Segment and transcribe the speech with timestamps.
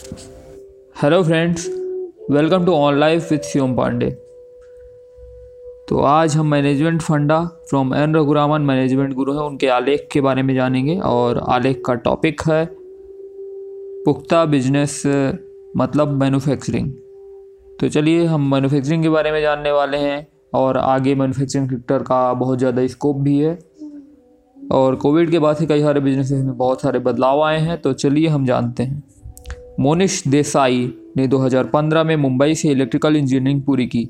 [0.00, 1.66] Hello friends
[2.30, 4.10] welcome to on life with Shivam Pandey
[5.88, 10.42] तो आज हम मैनेजमेंट फंडा फ्रॉम एन रघुरामन मैनेजमेंट गुरु हैं, उनके आलेख के बारे
[10.42, 12.68] में जानेंगे और आलेख का टॉपिक है
[14.04, 15.02] पुख्ता बिज़नेस
[15.76, 16.92] मतलब मैन्युफैक्चरिंग
[17.80, 22.32] तो चलिए हम मैन्युफैक्चरिंग के बारे में जानने वाले हैं और आगे मैन्युफैक्चरिंग सेक्टर का
[22.34, 23.58] बहुत ज़्यादा स्कोप भी है
[24.72, 27.92] और कोविड के बाद से कई सारे बिज़नेस में बहुत सारे बदलाव आए हैं तो
[27.92, 29.02] चलिए हम जानते हैं।
[29.80, 34.08] मोनिश देसाई ने 2015 में मुंबई से इलेक्ट्रिकल इंजीनियरिंग पूरी की।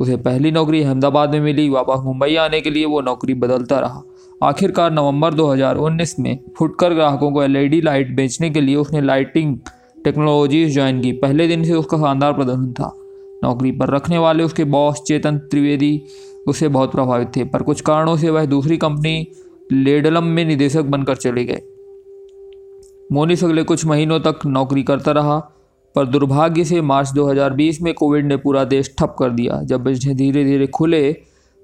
[0.00, 4.02] उसे पहली नौकरी अहमदाबाद में मिली, वापस मुंबई आने के लिए वो नौकरी बदलता रहा।
[4.42, 9.58] आखिरकार नवंबर 2019 में फुटकर ग्राहकों को एलईडी लाइट बेचने के लिए उसने लाइटिंग
[10.04, 12.96] टेक्नोलॉजीज़ ज्वाइन की। पहले दिन से उसका शानदार प्रदर्शन था।
[13.44, 16.02] नौकरी पर रखने वाले उसके बॉस चेतन त्रिवेदी
[16.46, 19.26] उसे बहुत प्रभावित थे, पर कुछ कारणों से वह दूसरी कंपनी
[19.72, 21.62] लेडलम में निदेशक बनकर चले गए।
[23.12, 25.38] मोनिस अगले कुछ महीनों तक नौकरी करता रहा,
[25.94, 30.16] पर दुर्भाग्य से मार्च 2020 में कोविड ने पूरा देश ठप कर दिया। जब बिज़नेस
[30.16, 31.12] धीरे धीरे खुले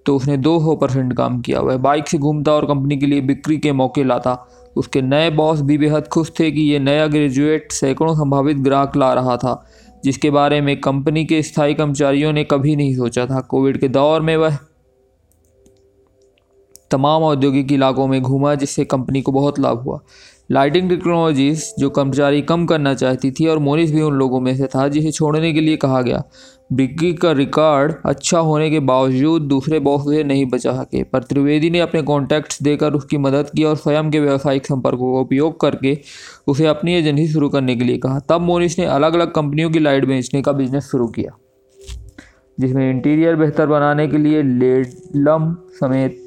[0.06, 3.20] तो उसने दो सौ परसेंट काम किया। वह बाइक से घूमता और कंपनी के लिए
[3.20, 4.36] बिक्री के मौके लाता।
[4.76, 9.12] उसके नए बॉस भी बेहद खुश थे कि ये नया ग्रेजुएट सैकड़ों संभावित ग्राहक ला
[9.14, 9.64] रहा था,
[10.04, 14.20] जिसके बारे में कंपनी के स्थायी कर्मचारियों ने कभी नहीं सोचा था। कोविड के दौर
[14.20, 14.58] में वह
[16.90, 20.00] तमाम औद्योगिक इलाकों में घूमा, जिससे कंपनी को बहुत लाभ हुआ।
[20.50, 24.66] लाइटिंग टेक्नोलॉजीज़ जो कर्मचारी कम करना चाहती थी और मोनिस भी उन लोगों में से
[24.66, 26.22] था, जिसे छोड़ने के लिए कहा गया।
[26.72, 31.70] बिक्री का रिकॉर्ड अच्छा होने के बावजूद दूसरे बॉस उसे नहीं बचा सके, पर त्रिवेदी
[31.70, 35.96] ने अपने कॉन्टैक्ट्स देकर उसकी मदद की और स्वयं के व्यावसायिक संपर्कों का उपयोग करके
[36.46, 39.78] उसे अपनी एजेंसी शुरू करने के लिए कहा। तब मोनिस ने अलग अलग कंपनियों की
[39.78, 41.36] लाइट बेचने का बिज़नेस शुरू किया,
[42.58, 46.24] जिसमें इंटीरियर बेहतर बनाने के लिए लेडलम समेत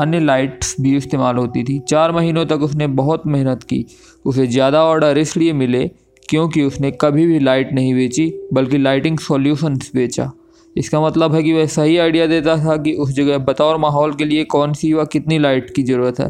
[0.00, 3.84] अन्य लाइट्स भी इस्तेमाल होती थी। चार महीनों तक उसने बहुत मेहनत की।
[4.24, 5.86] उसे ज़्यादा ऑर्डर इसलिए मिले
[6.28, 10.30] क्योंकि उसने कभी भी लाइट नहीं बेची, बल्कि लाइटिंग सॉल्यूशंस बेचा।
[10.76, 14.24] इसका मतलब है कि वह सही आइडिया देता था कि उस जगह बतौर माहौल के
[14.24, 16.28] लिए कौन सी व कितनी लाइट की ज़रूरत है।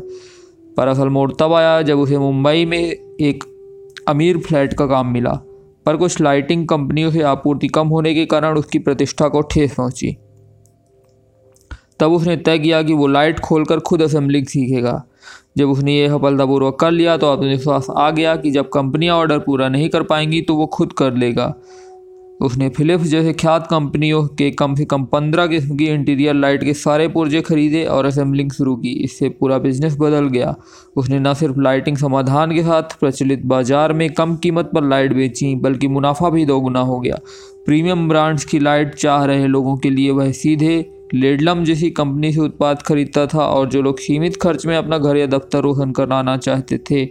[0.77, 3.45] पर असल मोड़ तब आया जब उसे मुंबई में एक
[4.09, 5.33] अमीर फ्लैट का काम मिला।
[5.87, 10.17] पर कुछ लाइटिंग कंपनियों से आपूर्ति कम होने के कारण उसकी प्रतिष्ठा को ठेस पहुँची।
[12.01, 15.03] तब उसने तय किया कि वो लाइट खोलकर खुद असेंबलिंग सीखेगा।
[15.59, 19.69] जब उसने ये सफलतापूर्वक कर लिया तो आत्मविश्वास आ गया कि जब कंपनियाँ ऑर्डर पूरा
[19.69, 21.55] नहीं कर पाएँगी तो वो खुद कर लेगा।
[22.41, 26.75] उसने फिलिप्स जैसे ख्यात कंपनियों के कम से कम पंद्रह किस्म की इंटीरियर लाइट के
[26.75, 30.55] सारे पुर्जे खरीदे और असेंबलिंग शुरू की। इससे पूरा बिज़नेस बदल गया।
[30.97, 35.55] उसने न सिर्फ़ लाइटिंग समाधान के साथ प्रचलित बाज़ार में कम कीमत पर लाइट बेची,
[35.57, 37.19] बल्कि मुनाफा भी दोगुना हो गया।
[37.67, 40.79] प्रीमियम ब्रांड्स की लाइट चाह रहे लोगों के लिए वह सीधे
[41.15, 45.17] लेडलम जैसी कंपनी से उत्पाद खरीदता था और जो लोग सीमित खर्च में अपना घर
[45.17, 47.05] या दफ्तर रोशन कराना चाहते थे,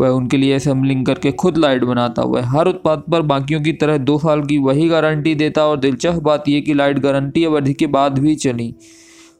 [0.00, 3.98] वह उनके लिए असेंबलिंग करके खुद लाइट बनाता वह हर उत्पाद पर बाकियों की तरह
[4.00, 7.86] दो साल की वही गारंटी देता और दिलचस्प बात यह कि लाइट गारंटी अवधि के
[7.88, 8.74] बाद भी चली।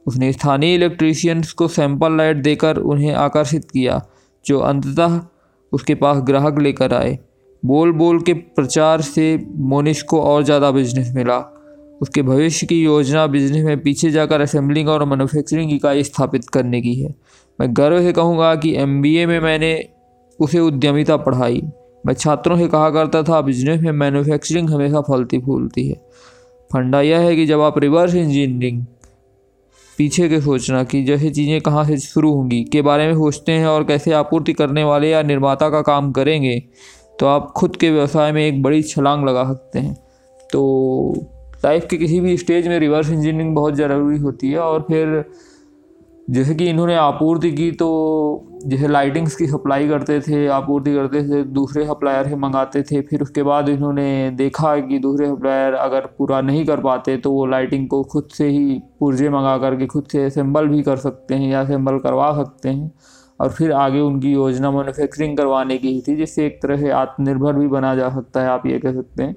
[0.07, 4.01] उसने स्थानीय इलेक्ट्रीशियंस को सैंपल लाइट देकर उन्हें आकर्षित किया,
[4.45, 5.21] जो अंततः
[5.73, 7.19] उसके पास ग्राहक लेकर आए।
[7.63, 11.39] बोल बोल के प्रचार से मोनिश को और ज़्यादा बिज़नेस मिला।
[12.01, 16.95] उसके भविष्य की योजना बिज़नेस में पीछे जाकर असेंबलिंग और मैन्युफैक्चरिंग इकाई स्थापित करने की
[16.95, 17.15] है।
[17.59, 19.73] मैं गर्व से कहूँगा कि एमबीए में मैंने
[20.39, 21.63] उसे उद्यमिता पढ़ाई।
[22.05, 25.95] मैं छात्रों से कहा करता था, बिज़नेस में मैन्युफैक्चरिंग हमेशा फलती फूलती है।
[26.71, 28.85] फंडा यह है कि जब आप रिवर्स इंजीनियरिंग
[29.99, 33.67] पीछे के सोचना कि जैसे चीज़ें कहाँ से शुरू होंगी, के बारे में सोचते हैं
[33.67, 36.59] और कैसे आपूर्ति करने वाले या निर्माता का काम करेंगे
[37.21, 39.95] तो आप खुद के व्यवसाय में एक बड़ी छलांग लगा सकते हैं।
[40.51, 41.31] तो
[41.65, 45.25] लाइफ के किसी भी स्टेज में रिवर्स इंजीनियरिंग बहुत ज़रूरी होती है और फिर
[46.31, 47.87] जैसे कि इन्होंने आपूर्ति की तो
[48.67, 53.23] जैसे लाइटिंग्स की सप्लाई करते थे, आपूर्ति करते थे, दूसरे सप्लायर से मंगाते थे, फिर
[53.23, 57.89] उसके बाद इन्होंने देखा कि दूसरे सप्लायर अगर पूरा नहीं कर पाते तो वो लाइटिंग
[57.89, 61.61] को खुद से ही पुर्जे मंगा करके खुद से असेंबल भी कर सकते हैं या
[61.61, 62.91] असेंबल करवा सकते हैं
[63.41, 67.53] और फिर आगे उनकी योजना मैन्युफैक्चरिंग करवाने की ही थी, जिससे एक तरह से आत्मनिर्भर
[67.53, 69.37] भी बना जा सकता है, आप ये कह सकते हैं।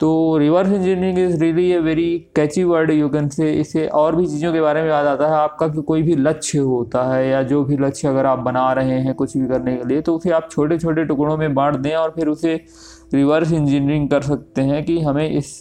[0.00, 4.26] तो reverse engineering is really a very catchy word you can say इसे और भी
[4.26, 7.42] चीज़ों के बारे में याद आता है। आपका कि कोई भी लक्ष्य होता है या
[7.42, 10.30] जो भी लक्ष्य अगर आप बना रहे हैं कुछ भी करने के लिए तो उसे
[10.30, 12.54] आप छोटे छोटे टुकड़ों में बांट दें और फिर उसे
[13.14, 15.58] रिवर्स इंजीनियरिंग कर सकते हैं कि हमें इस,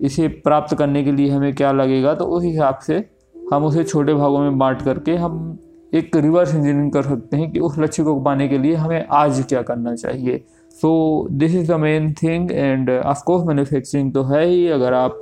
[0.00, 3.04] इसे प्राप्त करने के लिए हमें क्या लगेगा। तो उस हिसाब से
[3.52, 5.58] हम उसे छोटे भागों में बांट करके हम
[5.94, 9.44] एक रिवर्स इंजीनियरिंग कर सकते हैं कि उस लक्ष्य को पाने के लिए हमें आज
[9.48, 10.44] क्या करना चाहिए।
[10.82, 10.90] So
[11.32, 15.20] this is the main thing and of course manufacturing तो है ही। अगर आप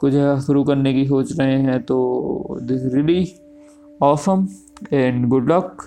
[0.00, 0.14] कुछ
[0.46, 3.26] शुरू करने की सोच रहे हैं तो this really
[4.02, 4.46] awesome
[4.92, 5.82] and good luck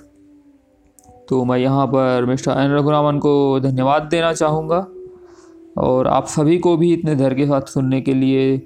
[1.29, 4.85] तो मैं यहाँ पर मिस्टर एन रघुरामन को धन्यवाद देना चाहूँगा।
[5.77, 8.61] और आप सभी को भी इतने धैर्य के साथ सुनने के लिए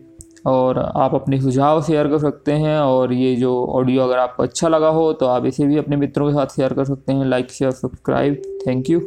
[0.47, 4.67] और आप अपने सुझाव शेयर कर सकते हैं और ये जो ऑडियो अगर आपको अच्छा
[4.67, 7.51] लगा हो तो आप इसे भी अपने मित्रों के साथ शेयर कर सकते हैं। Like
[7.51, 8.99] share subscribe thank you